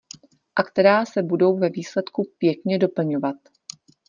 [0.55, 3.35] A která se budou ve výsledku pěkně doplňovat.